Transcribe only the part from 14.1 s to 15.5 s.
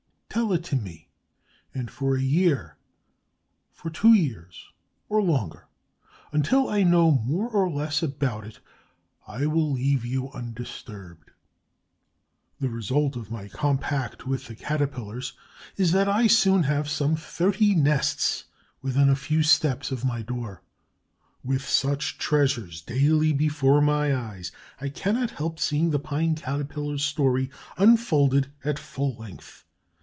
with the Caterpillars